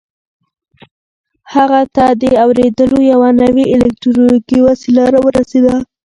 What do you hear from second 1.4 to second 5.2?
هغه ته د اورېدلو یوه نوې الکټرونیکي وسیله را